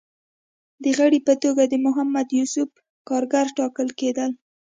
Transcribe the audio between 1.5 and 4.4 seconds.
د محمد یوسف کارګر ټاکل کېدل